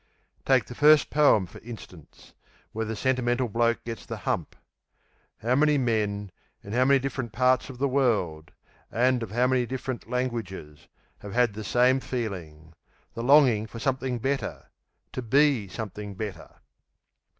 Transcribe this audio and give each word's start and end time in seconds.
Take 0.47 0.65
the 0.65 0.73
first 0.73 1.11
poem 1.11 1.45
for 1.45 1.59
instance, 1.59 2.33
where 2.71 2.85
the 2.85 2.95
Sentimental 2.95 3.47
Bloke 3.47 3.83
gets 3.83 4.03
the 4.03 4.17
hump. 4.17 4.55
How 5.43 5.53
many 5.53 5.77
men, 5.77 6.31
in 6.63 6.73
how 6.73 6.85
many 6.85 6.97
different 6.97 7.31
parts 7.33 7.69
of 7.69 7.77
the 7.77 7.87
world 7.87 8.51
and 8.91 9.21
of 9.21 9.29
how 9.29 9.45
many 9.45 9.67
different 9.67 10.09
languages 10.09 10.87
have 11.19 11.35
had 11.35 11.53
the 11.53 11.63
same 11.63 11.99
feeling 11.99 12.73
the 13.13 13.21
longing 13.21 13.67
for 13.67 13.77
something 13.77 14.17
better 14.17 14.71
to 15.11 15.21
be 15.21 15.67
something 15.67 16.15
better? 16.15 16.51